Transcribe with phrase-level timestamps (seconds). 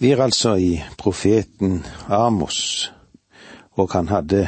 [0.00, 2.92] Vi er altså i profeten Amos,
[3.76, 4.46] og han hadde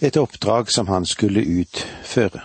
[0.00, 2.44] et oppdrag som han skulle utføre.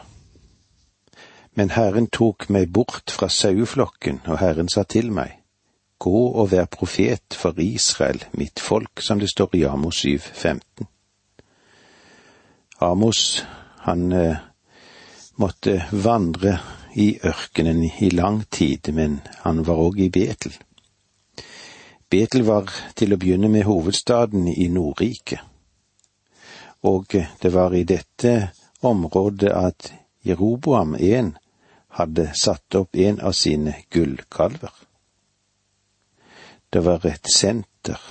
[1.53, 5.37] Men Herren tok meg bort fra saueflokken, og Herren sa til meg,
[6.01, 10.88] Gå og vær profet for Israel, mitt folk, som det står i Amos 7, 15.
[12.81, 13.46] Amos,
[13.86, 14.38] han eh,
[15.38, 16.58] måtte vandre
[16.95, 20.58] i ørkenen i lang tid, men han var òg i Betel.
[22.09, 25.41] Betel var til å begynne med hovedstaden i Nordriket,
[26.85, 28.52] og det var i dette
[28.85, 29.89] området at
[30.26, 31.34] Jeroboam 1
[31.98, 34.73] hadde satt opp en av sine gullkalver.
[36.70, 38.02] Det var et senter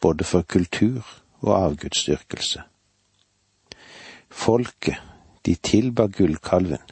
[0.00, 1.06] både for kultur
[1.40, 2.64] og avgudsdyrkelse.
[4.28, 4.98] Folket,
[5.46, 6.82] de tilba gullkalven.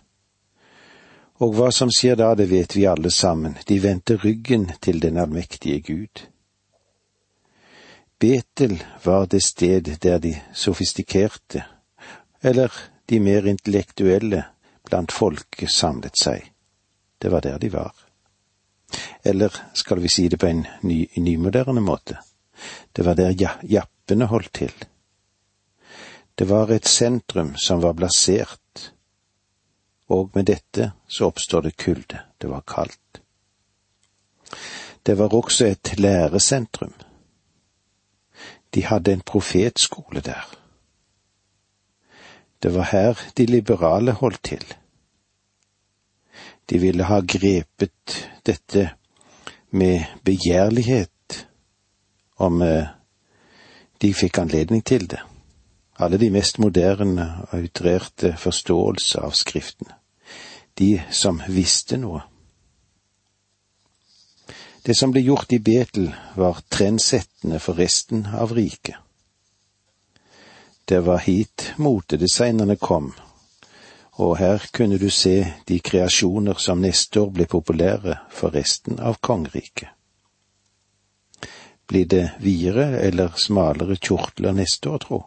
[1.45, 5.19] Og hva som skjer da, det vet vi alle sammen, de vendte ryggen til den
[5.21, 6.25] allmektige Gud.
[8.19, 11.65] Betel var det sted der de sofistikerte,
[12.41, 12.73] eller
[13.07, 14.45] de mer intellektuelle
[14.88, 16.46] blant folket samlet seg.
[17.18, 17.93] Det var der de var.
[19.24, 22.16] Eller skal vi si det på en ny, nymoderne måte,
[22.93, 24.73] det var der ja, jappene holdt til.
[26.35, 28.93] Det var et sentrum som var blasert,
[30.09, 33.21] og med dette så oppstår det kulde, det var kaldt.
[35.02, 36.95] Det var også et læresentrum
[38.77, 40.45] de hadde en profetskole der.
[42.63, 44.74] Det var her de liberale holdt til.
[46.71, 48.91] De ville ha grepet dette
[49.71, 51.47] med begjærlighet
[52.37, 52.93] om eh,
[54.02, 55.23] de fikk anledning til det.
[55.99, 59.97] Alle de mest moderne og utrerte forståelse av Skriftene.
[60.79, 62.21] De som visste noe.
[64.87, 68.94] Det som ble gjort i Betel, var trendsettende for resten av riket.
[70.84, 73.09] Det var hit motedesignerne kom,
[74.22, 79.19] og her kunne du se de kreasjoner som neste år ble populære for resten av
[79.19, 79.91] kongeriket.
[81.91, 85.20] Blir det videre eller smalere kjortler neste år, tro?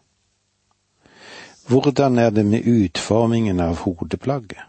[1.68, 4.69] Hvordan er det med utformingen av hodeplagget?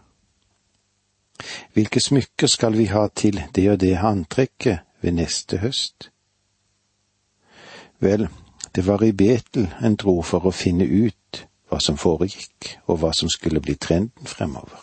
[1.73, 6.11] Hvilke smykker skal vi ha til det og det antrekket ved neste høst?
[7.99, 8.27] Vel,
[8.75, 13.13] det var i Betel en dro for å finne ut hva som foregikk, og hva
[13.15, 14.79] som skulle bli trenden fremover.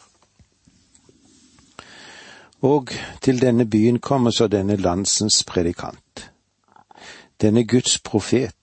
[2.63, 2.91] Og
[3.23, 6.31] til denne byen kommer så denne landsens predikant.
[7.41, 8.55] Denne Guds profet.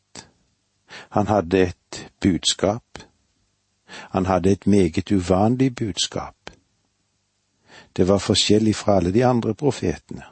[1.10, 3.00] Han hadde et budskap.
[4.12, 6.45] Han hadde et meget uvanlig budskap.
[7.96, 10.24] Det var forskjellig fra alle de andre profetene.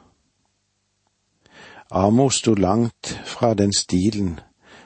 [1.90, 4.40] Amos sto langt fra den stilen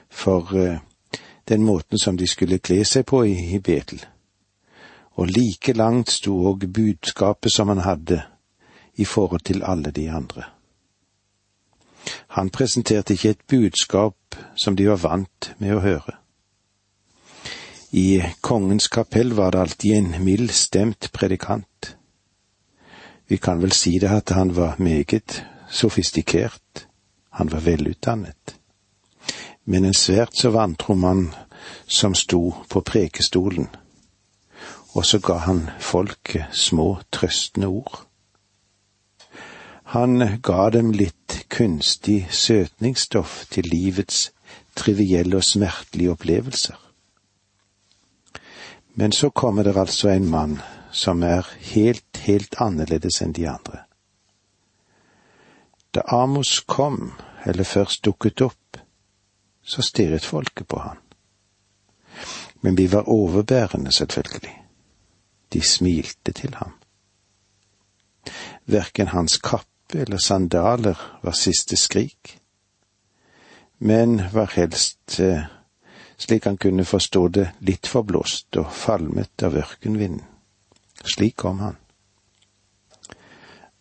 [0.09, 0.77] for uh,
[1.49, 4.03] den måten som de skulle kle seg på i, Betel,
[5.17, 8.21] og like langt sto òg budskapet som han hadde
[8.95, 10.43] i forhold til alle de andre.
[12.37, 16.15] Han presenterte ikke et budskap som de var vant med å høre.
[17.91, 21.68] I kongens kapell var det alltid en mild stemt predikant.
[23.29, 26.87] Vi kan vel si det at han var meget sofistikert,
[27.29, 28.55] han var velutdannet.
[29.65, 31.27] Men en svært så vantro mann
[31.87, 33.67] som sto på prekestolen,
[34.97, 38.01] og så ga han folket små trøstende ord.
[39.93, 44.31] Han ga dem litt kunstig søtningsstoff til livets
[44.75, 46.75] trivielle og smertelige opplevelser.
[48.95, 50.59] Men så kommer det altså en mann
[50.91, 53.83] som er helt, helt annerledes enn de andre.
[55.93, 57.13] Da Amos kom,
[57.45, 58.77] eller først dukket opp,
[59.63, 60.97] så stirret folket på han.
[62.61, 64.55] Men vi var overbærende, selvfølgelig.
[65.53, 66.73] De smilte til ham.
[68.65, 72.39] Verken hans kappe eller sandaler var siste skrik,
[73.77, 75.43] men var helst, eh,
[76.17, 80.25] slik han kunne forstå det, litt forblåst og falmet av ørkenvinden.
[81.03, 81.75] Slik kom han.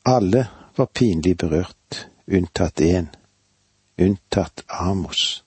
[0.03, 3.09] Alle var pinlig berørt, unntatt én,
[3.99, 5.45] unntatt Amos.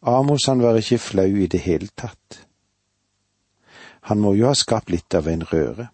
[0.00, 2.46] Amos han var ikke flau i det hele tatt.
[4.08, 5.88] Han må jo ha skapt litt av en røre.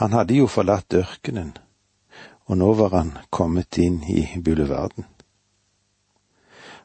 [0.00, 1.52] Han hadde jo forlatt ørkenen,
[2.46, 5.04] og nå var han kommet inn i bulevarden.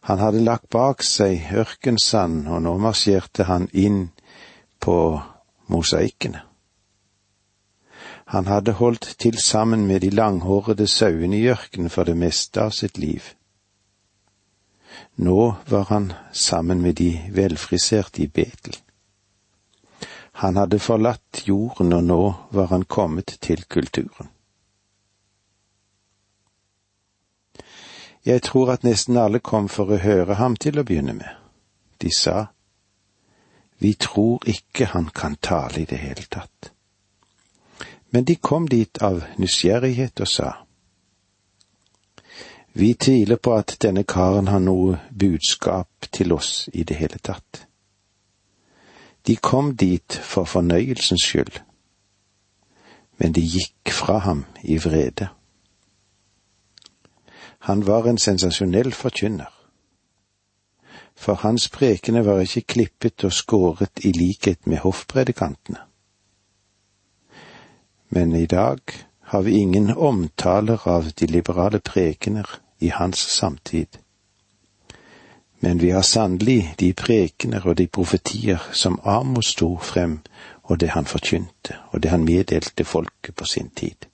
[0.09, 4.09] Han hadde lagt bak seg ørkensand, og nå marsjerte han inn
[4.83, 4.97] på
[5.67, 6.41] mosaikkene.
[8.25, 12.71] Han hadde holdt til sammen med de langhårede sauene i ørkenen for det meste av
[12.71, 13.23] sitt liv.
[15.15, 18.77] Nå var han sammen med de velfriserte i Betel.
[20.31, 24.29] Han hadde forlatt jorden, og nå var han kommet til kulturen.
[28.25, 31.29] Jeg tror at nesten alle kom for å høre ham til å begynne med.
[32.01, 32.47] De sa,
[33.83, 36.71] Vi tror ikke han kan tale i det hele tatt.
[38.11, 40.51] Men de kom dit av nysgjerrighet og sa,
[42.73, 47.67] Vi tviler på at denne karen har noe budskap til oss i det hele tatt.
[49.27, 51.59] De kom dit for fornøyelsens skyld,
[53.17, 55.27] men de gikk fra ham i vrede.
[57.67, 59.52] Han var en sensasjonell forkynner.
[61.23, 65.79] For hans prekene var ikke klippet og skåret i likhet med hoffpredikantene.
[68.09, 68.79] Men i dag
[69.31, 72.49] har vi ingen omtaler av de liberale prekener
[72.79, 73.87] i hans samtid.
[75.59, 80.19] Men vi har sannelig de prekener og de profetier som Amos sto frem,
[80.63, 84.09] og det han forkynte, og det han meddelte folket på sin tid.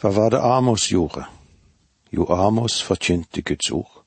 [0.00, 1.24] Hva var det Amos gjorde?
[2.12, 3.99] Jo, Amos forkynte Guds ord.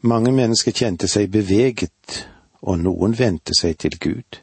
[0.00, 2.28] Mange mennesker kjente seg beveget,
[2.62, 4.38] og noen vendte seg til Gud.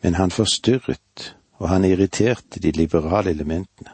[0.00, 3.92] Men han forstyrret, og han irriterte de liberale elementene.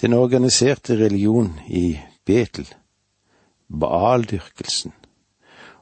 [0.00, 2.68] Den organiserte religion i Betel,
[3.68, 4.92] baaldyrkelsen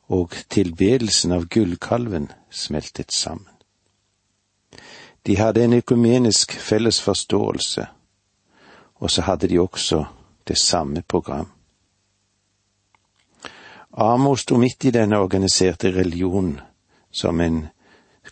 [0.08, 3.50] og tilbedelsen av gullkalven smeltet sammen.
[5.26, 7.87] De hadde en økumenisk felles forståelse,
[9.02, 10.04] og så hadde de også
[10.46, 11.55] det samme program.
[13.96, 16.60] Amos sto midt i denne organiserte religionen
[17.10, 17.69] som en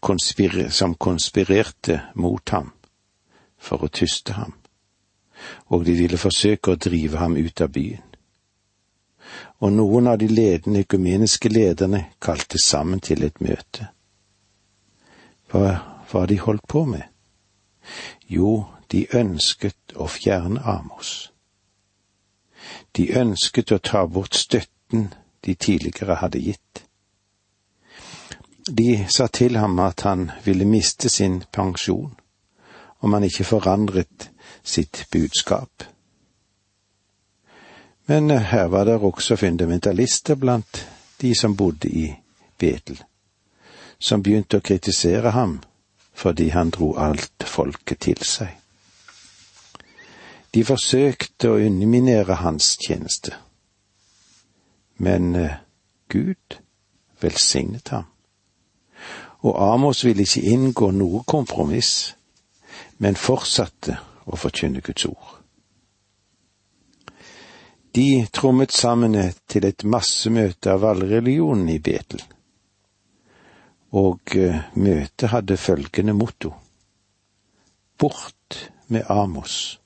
[0.01, 2.73] konspir som konspirerte mot ham
[3.59, 4.53] for å tyste ham,
[5.73, 8.05] og de ville forsøke å drive ham ut av byen.
[9.65, 13.89] Og noen av de ledende økumeniske lederne kalte sammen til et møte.
[15.49, 17.03] Hva hva de holdt på med?
[18.29, 21.33] Jo, de ønsket å fjerne Amos.
[22.97, 25.09] De ønsket å ta bort støtten
[25.45, 26.85] de tidligere hadde gitt.
[28.67, 32.15] De sa til ham at han ville miste sin pensjon
[33.05, 34.31] om han ikke forandret
[34.63, 35.85] sitt budskap.
[38.07, 40.87] Men her var det også fundamentalister blant
[41.21, 42.07] de som bodde i
[42.59, 43.03] Betel,
[43.99, 45.59] som begynte å kritisere ham
[46.15, 48.53] fordi han dro alt folket til seg.
[50.55, 53.35] De forsøkte å underminere hans tjeneste,
[54.97, 55.57] men eh,
[56.09, 56.59] Gud
[57.21, 58.05] velsignet ham.
[59.45, 62.15] Og Amos ville ikke inngå noe kompromiss,
[62.99, 65.41] men fortsatte å forkynne Guds ord.
[67.95, 69.15] De trommet sammen
[69.47, 72.25] til et massemøte av alle religionene i Betel
[73.95, 76.51] og eh, møtet hadde følgende motto.
[77.99, 79.81] Bort med Amos.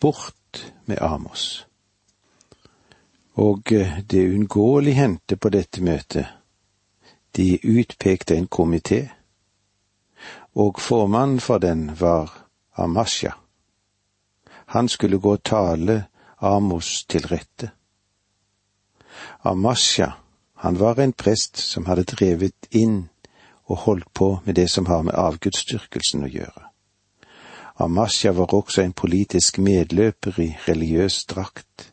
[0.00, 1.67] Bort med Amos.
[3.38, 6.26] Og eh, det uunngåelig hendte på dette møtet.
[7.36, 9.08] De utpekte en komité,
[10.54, 12.32] og formannen for den var
[12.76, 13.32] Amasja.
[14.74, 16.04] Han skulle gå og tale
[16.40, 17.70] Amos til rette.
[19.44, 20.12] Amasja
[20.54, 23.08] han var en prest som hadde drevet inn
[23.70, 26.64] og holdt på med det som har med avgudsdyrkelsen å gjøre.
[27.78, 31.92] Amasja var også en politisk medløper i religiøs drakt.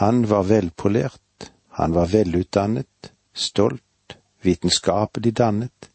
[0.00, 5.90] Han var velpolert, han var velutdannet, stolt, vitenskapelig dannet.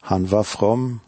[0.00, 1.00] Han var from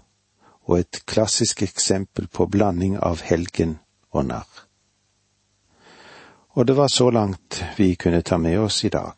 [0.69, 3.79] og et klassisk eksempel på blanding av helgen
[4.11, 4.65] og narr.
[6.59, 9.15] Og det var så langt vi kunne ta med oss i dag.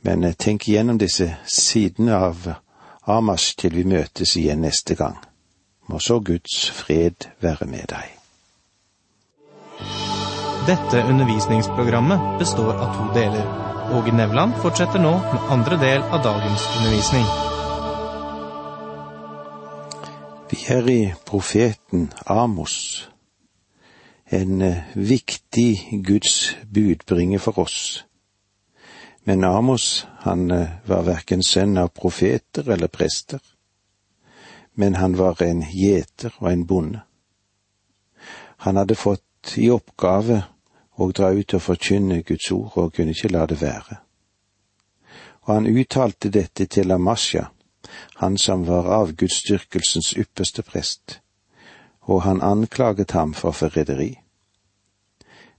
[0.00, 2.52] Men eh, tenk igjennom disse sidene av
[3.08, 5.16] Amash til vi møtes igjen neste gang.
[5.88, 8.17] Må så Guds fred være med deg.
[10.68, 13.46] Dette undervisningsprogrammet består av to deler.
[13.96, 17.24] Åge Nevland fortsetter nå med andre del av dagens undervisning.
[20.50, 23.08] Vi er i profeten Amos,
[24.30, 28.04] en eh, viktig Guds budbringer for oss
[29.28, 33.42] men Amos, han eh, var verken sønn av profeter eller prester,
[34.72, 37.02] men han var en gjeter og en bonde.
[38.64, 40.38] Han hadde fått i oppgave
[40.98, 44.00] å dra ut og forkynne Guds ord og kunne ikke la det være.
[45.46, 47.48] Og han uttalte dette til Amasja,
[48.20, 51.20] han som var avgudsdyrkelsens ypperste prest,
[52.02, 54.18] og han anklaget ham for forræderi.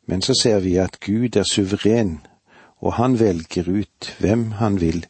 [0.05, 2.19] Men så ser vi at Gud er suveren,
[2.79, 5.05] og han velger ut hvem han vil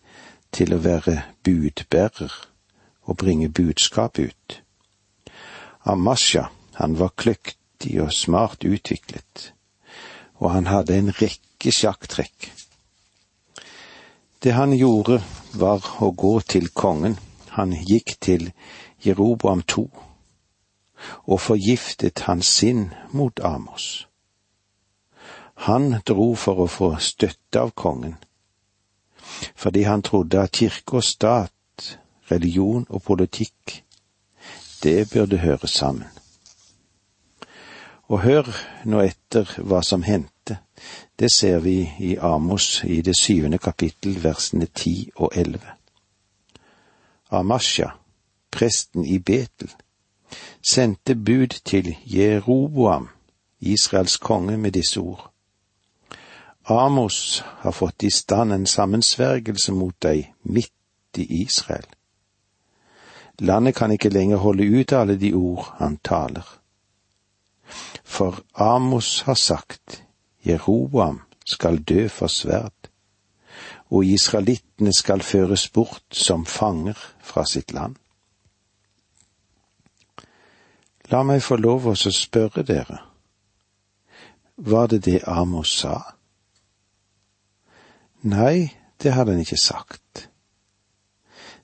[0.51, 2.33] til å være budbærer
[3.09, 4.61] og bringe budskap ut.
[5.85, 9.53] Amasja, han var kløktig og smart utviklet,
[10.39, 12.51] og han hadde en rekke sjakktrekk.
[14.43, 15.19] Det han gjorde,
[15.53, 17.17] var å gå til kongen.
[17.57, 18.51] Han gikk til
[19.03, 19.89] Jeroboam to
[21.31, 24.07] og forgiftet hans sinn mot Amos.
[25.67, 28.17] Han dro for å få støtte av kongen,
[29.55, 31.95] fordi han trodde at kirke og stat,
[32.31, 33.79] religion og politikk,
[34.83, 36.18] det burde høre sammen.
[38.09, 38.47] Og hør
[38.89, 40.57] nå etter hva som hendte.
[41.19, 45.75] Det ser vi i Amos i det syvende kapittel, versene ti og elleve.
[47.29, 47.91] Amasja,
[48.51, 49.69] presten i Betel,
[50.65, 53.09] sendte bud til Jeroboam,
[53.59, 55.29] Israels konge, med disse ord.
[56.65, 61.85] Amos har fått i stand en sammensvergelse mot deg midt i Israel.
[63.39, 66.58] Landet kan ikke lenger holde ut alle de ord han taler.
[68.19, 70.03] For Amos har sagt,
[70.45, 72.89] Jeroboam skal dø for sverd,
[73.89, 77.95] og israelittene skal føres bort som fanger fra sitt land.
[81.07, 82.99] La meg få lov å spørre dere,
[84.57, 85.95] var det det Amos sa?
[88.27, 90.27] Nei, det hadde han ikke sagt.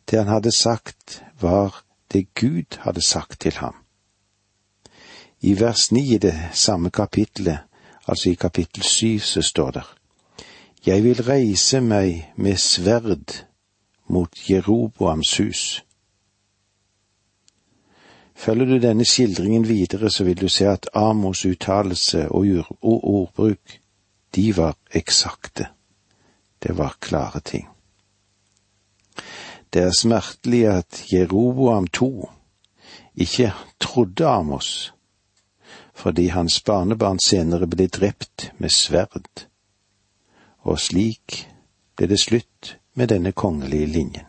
[0.08, 1.84] Det han hadde sagt, var
[2.16, 3.85] det Gud hadde sagt til ham.
[5.46, 7.60] I vers ni i det samme kapittelet,
[8.08, 9.84] altså i kapittel syv, så står det
[10.86, 13.44] Jeg vil reise meg med sverd
[14.08, 15.84] mot Jeroboams hus.
[18.36, 23.78] Følger du denne skildringen videre, så vil du se at Amos' uttalelse og ordbruk,
[24.36, 25.68] de var eksakte.
[26.64, 27.68] Det var klare ting.
[29.74, 32.30] Det er smertelig at Jeroboam to
[33.16, 34.95] ikke trodde Amos,
[35.96, 39.46] fordi hans barnebarn senere ble drept med sverd,
[40.68, 41.46] og slik
[41.96, 44.28] ble det slutt med denne kongelige linjen.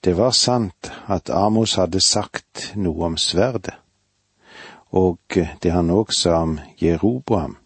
[0.00, 3.76] Det var sant at Amos hadde sagt noe om sverdet,
[4.90, 5.20] og
[5.62, 7.58] det han òg sa om Jeroboam,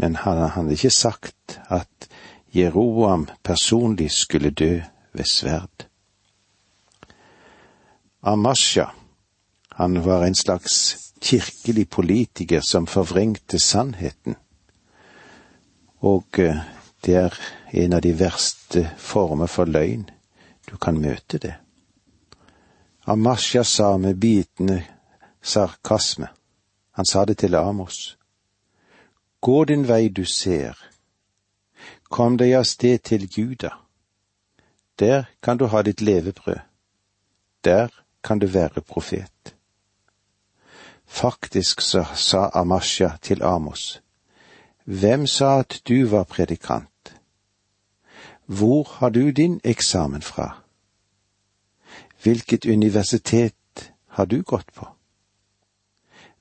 [0.00, 2.08] men han hadde ikke sagt at
[2.54, 4.80] Jeroboam personlig skulle dø
[5.12, 5.86] ved sverd.
[8.22, 8.88] Amasja,
[9.82, 14.36] han var en slags kirkelig politiker som forvrengte sannheten,
[15.98, 16.60] og eh,
[17.02, 17.38] det er
[17.82, 20.04] en av de verste former for løgn
[20.70, 21.54] du kan møte det.
[23.10, 24.84] Amasja sa med bitende
[25.42, 26.28] sarkasme,
[26.94, 28.16] han sa det til Amos,
[29.40, 30.78] Gå din vei du ser,
[32.06, 33.72] kom deg av sted til Juda.
[34.98, 36.62] Der kan du ha ditt levebrød.
[37.64, 37.90] Der
[38.22, 39.56] kan du være profet.
[41.12, 44.02] Faktisk så sa Amasja til Amos,
[44.84, 47.14] Hvem sa at du var predikant?
[48.46, 50.62] Hvor har du din eksamen fra?
[52.22, 54.88] Hvilket universitet har du gått på?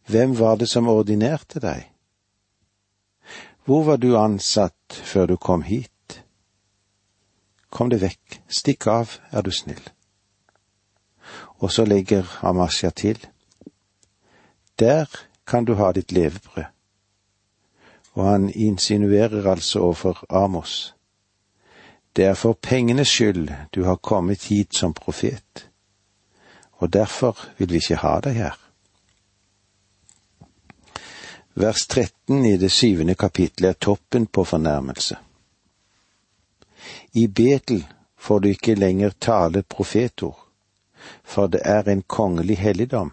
[0.07, 1.91] Hvem var det som ordinerte deg?
[3.65, 6.23] Hvor var du ansatt før du kom hit?
[7.69, 9.83] Kom deg vekk, stikk av, er du snill.
[11.59, 13.19] Og så legger Amasja til,
[14.81, 15.05] der
[15.47, 16.65] kan du ha ditt levebrød.
[18.13, 20.95] Og han insinuerer altså overfor Amos,
[22.15, 25.69] det er for pengenes skyld du har kommet hit som profet,
[26.71, 28.59] og derfor vil vi ikke ha deg her
[31.53, 35.17] vers 13 i det syvende kapittelet er toppen på fornærmelse.
[37.13, 37.83] I Betel
[38.17, 40.37] får du ikke lenger tale profetord,
[41.23, 43.11] for det er en kongelig helligdom,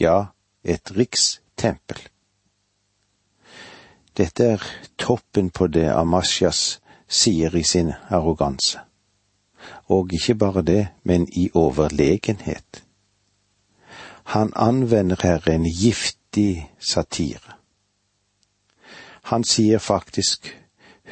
[0.00, 0.24] ja,
[0.64, 2.00] et rikstempel.
[4.16, 4.64] Dette er
[4.98, 8.80] toppen på det Amasjas sier i sin arroganse.
[9.88, 12.84] Og ikke bare det, men i overlegenhet.
[14.24, 17.58] Han anvender her en giftig satire.
[19.24, 20.48] Han sier faktisk,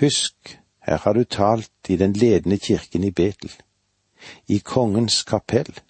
[0.00, 3.52] husk, her har du talt i den ledende kirken i Betel,
[4.48, 5.80] i kongens kapell.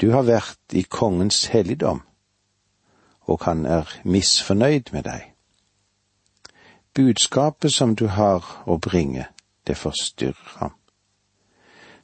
[0.00, 2.02] Du har vært i kongens helligdom,
[3.26, 5.30] og han er misfornøyd med deg.
[6.94, 9.26] Budskapet som du har å bringe,
[9.66, 10.74] det forstyrrer ham.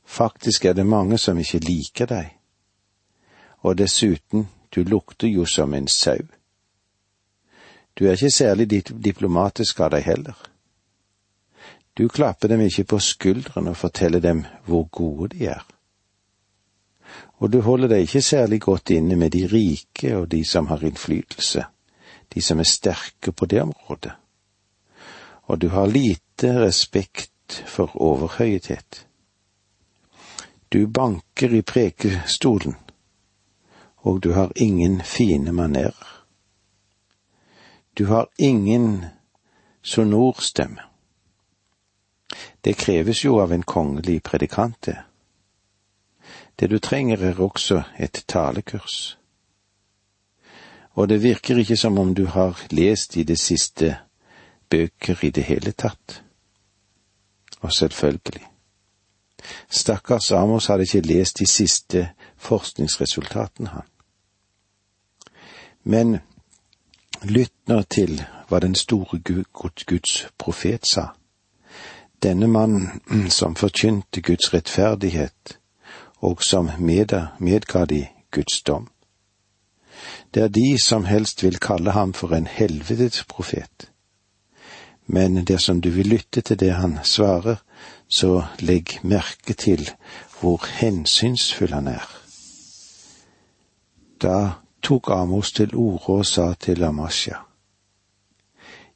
[0.05, 2.33] Faktisk er det mange som ikke liker deg,
[3.63, 6.19] og dessuten, du lukter jo som en sau.
[7.99, 8.71] Du er ikke særlig
[9.05, 10.37] diplomatisk av deg heller.
[11.99, 15.67] Du klapper dem ikke på skulderen og forteller dem hvor gode de er.
[17.41, 20.85] Og du holder deg ikke særlig godt inne med de rike og de som har
[20.85, 21.65] innflytelse,
[22.35, 24.13] de som er sterke på det området.
[25.49, 29.07] Og du har lite respekt for overhøyhet.
[30.73, 32.77] Du banker i prekestolen,
[33.97, 36.07] og du har ingen fine manerer.
[37.99, 39.05] Du har ingen
[39.83, 40.81] sonorstemme.
[42.61, 45.10] Det kreves jo av en kongelig predikant, det.
[46.61, 49.19] Det du trenger er også et talekurs.
[50.91, 53.97] Og det virker ikke som om du har lest i det siste
[54.71, 56.23] bøker i det hele tatt.
[57.61, 58.47] Og selvfølgelig.
[59.71, 63.87] Stakkars Amos hadde ikke lest de siste forskningsresultatene, han.
[65.85, 66.19] Men
[67.23, 69.21] lytt nå til hva den store
[69.87, 71.07] Guds profet sa
[72.23, 75.60] denne mannen som forkynte Guds rettferdighet,
[76.21, 78.89] og som medga de Guds dom.
[80.35, 83.91] Det er de som helst vil kalle ham for en helvetes profet.
[85.07, 87.57] Men dersom du vil lytte til det han svarer,
[88.09, 89.91] så legg merke til
[90.41, 92.07] hvor hensynsfull han er.
[94.23, 94.51] Da
[94.83, 97.37] tok Amos til orde og sa til Amasja,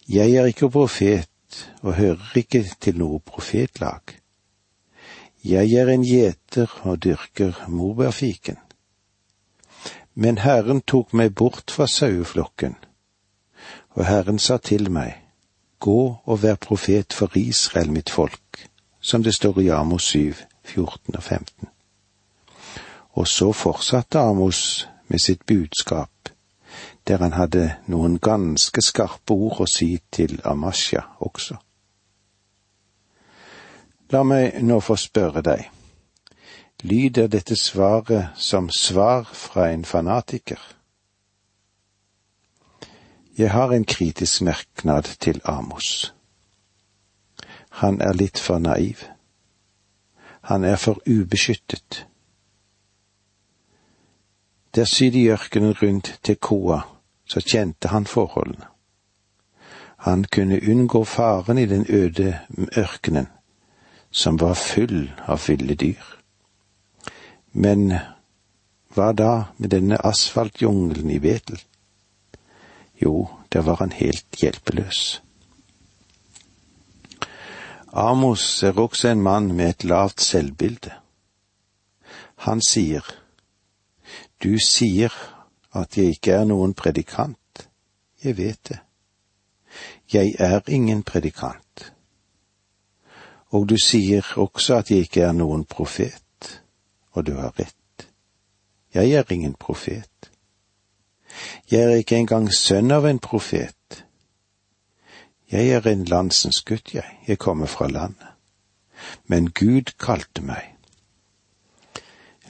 [0.08, 1.28] Jeg er ikke profet
[1.82, 4.23] og hører ikke til noe profetlag.
[5.44, 8.56] Jeg er en gjeter og dyrker morbærfiken.
[10.14, 12.76] Men Herren tok meg bort fra saueflokken,
[13.90, 15.20] og Herren sa til meg,
[15.80, 18.68] Gå og vær profet for Israel, mitt folk,
[19.00, 20.34] som det står i Amos 7,
[20.64, 21.68] 14 og 15.
[23.12, 26.08] Og så fortsatte Amos med sitt budskap
[27.08, 31.58] der han hadde noen ganske skarpe ord å si til Amasja også.
[34.14, 35.64] La meg nå få spørre deg,
[36.86, 40.60] lyder dette svaret som svar fra en fanatiker?
[43.38, 46.14] Jeg har en kritisk merknad til Amos.
[47.82, 49.02] Han er litt for naiv.
[50.46, 52.06] Han er for ubeskyttet.
[54.74, 56.80] Der syd i ørkenen rundt Tekoa
[57.26, 58.70] så kjente han forholdene.
[60.06, 62.38] Han kunne unngå faren i den øde
[62.78, 63.26] ørkenen,
[64.14, 66.04] som var full av ville dyr.
[67.50, 67.88] Men
[68.94, 71.58] hva da med denne asfaltjungelen i Betel?
[73.02, 75.00] Jo, der var han helt hjelpeløs.
[77.90, 80.94] Amos er også en mann med et lavt selvbilde.
[82.46, 83.02] Han sier,
[84.42, 85.10] Du sier
[85.72, 87.66] at jeg ikke er noen predikant.
[88.22, 88.78] Jeg vet det.
[90.12, 91.63] Jeg er ingen predikant.
[93.54, 96.50] Og du sier også at jeg ikke er noen profet,
[97.14, 98.08] og du har rett.
[98.94, 100.30] Jeg er ingen profet.
[101.70, 104.04] Jeg er ikke engang sønn av en profet.
[105.50, 108.30] Jeg er en landsens gutt, jeg, jeg kommer fra landet.
[109.26, 110.74] Men Gud kalte meg.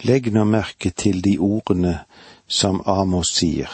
[0.04, 1.98] Legg nå merke til de ordene
[2.46, 3.70] som Amos sier.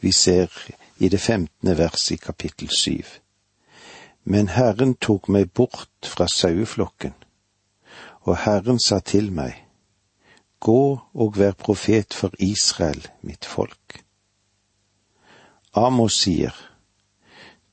[0.00, 0.52] Vi ser
[0.98, 3.04] i det femtende verset i kapittel syv.
[4.26, 7.14] Men Herren tok meg bort fra saueflokken,
[8.26, 9.62] og Herren sa til meg,
[10.58, 14.02] Gå og vær profet for Israel, mitt folk.
[15.74, 16.54] Amos sier,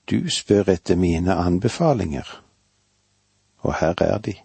[0.06, 2.28] Du spør etter mine anbefalinger,
[3.64, 4.36] og her er de.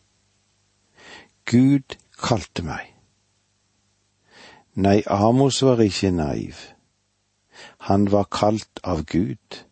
[1.44, 2.94] Gud kalte meg.
[4.78, 6.54] Nei, Amos var ikke naiv.
[7.90, 9.64] Han var kalt av Gud,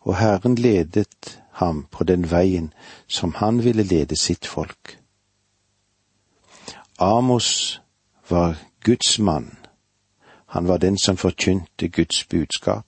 [0.00, 2.72] og Herren ledet ham på den veien
[3.08, 4.98] som han ville lede sitt folk.
[6.98, 7.80] Amos
[8.28, 9.56] var Guds mann,
[10.46, 12.86] han var den som forkynte Guds budskap.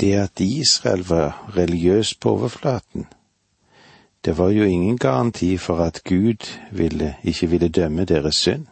[0.00, 3.06] Det at Israel var religiøs på overflaten,
[4.24, 8.66] det var jo ingen garanti for at Gud ville, ikke ville dømme deres synd.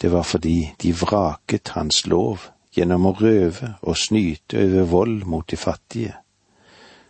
[0.00, 2.38] Det var fordi de vraket hans lov
[2.74, 6.14] gjennom å røve og snyte over vold mot de fattige.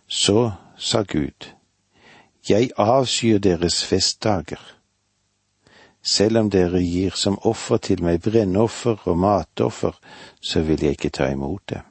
[0.07, 1.51] Så sa Gud,
[2.49, 4.61] Jeg avskyr deres festdager.
[6.03, 9.95] Selv om dere gir som offer til meg brennoffer og matoffer,
[10.41, 11.81] så vil jeg ikke ta imot dem.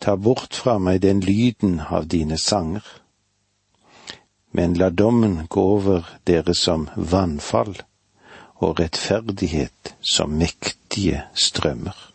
[0.00, 2.84] Ta bort fra meg den lyden av dine sanger.
[4.56, 7.74] men la dommen gå over dere som vannfall
[8.58, 12.12] og rettferdighet som mektige strømmer.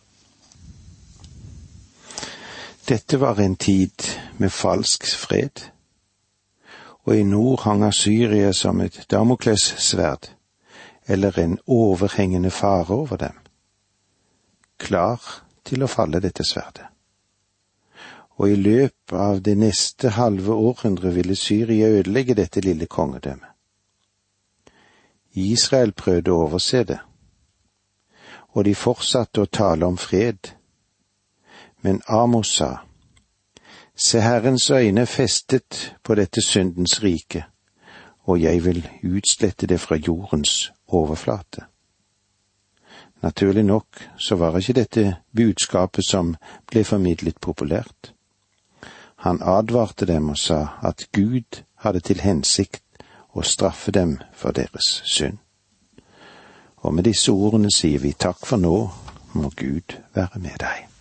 [2.88, 5.70] Dette var en tid med falsk fred,
[7.04, 10.30] og i nord hang Syria som et damoklessverd,
[11.06, 13.38] eller en overhengende fare over dem,
[14.78, 15.20] klar
[15.64, 16.88] til å falle dette sverdet.
[18.36, 23.51] Og i løpet av det neste halve århundret ville Syria ødelegge dette lille kongedømmet.
[25.34, 26.98] Israel prøvde å overse det,
[28.52, 30.52] og de fortsatte å tale om fred,
[31.82, 32.72] men Amos sa,
[33.94, 37.44] Se, Herrens øyne festet på dette syndens rike,
[38.24, 41.66] og jeg vil utslette det fra jordens overflate.
[43.22, 46.34] Naturlig nok så var ikke dette budskapet som
[46.66, 48.14] ble formidlet populært.
[49.22, 52.82] Han advarte dem og sa at Gud hadde til hensikt
[53.34, 55.38] å straffe dem for deres synd.
[56.82, 58.76] Og med disse ordene sier vi takk for nå,
[59.32, 60.91] må Gud være med deg.